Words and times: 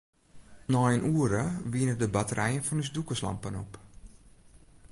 Nei 0.71 0.93
in 0.97 1.03
oere 1.15 1.43
wiene 1.71 1.95
de 2.01 2.07
batterijen 2.17 2.65
fan 2.67 2.81
ús 2.83 2.93
dûkerslampen 2.95 3.55
op. 3.63 3.71